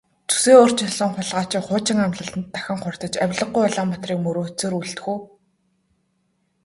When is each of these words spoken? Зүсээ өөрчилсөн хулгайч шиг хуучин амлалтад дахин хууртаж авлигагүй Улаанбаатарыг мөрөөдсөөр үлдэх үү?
Зүсээ 0.29 0.55
өөрчилсөн 0.61 1.09
хулгайч 1.13 1.49
шиг 1.53 1.63
хуучин 1.67 1.99
амлалтад 2.05 2.45
дахин 2.53 2.77
хууртаж 2.81 3.13
авлигагүй 3.23 3.63
Улаанбаатарыг 3.67 4.19
мөрөөдсөөр 4.21 4.73
үлдэх 4.79 5.05
үү? 5.13 5.19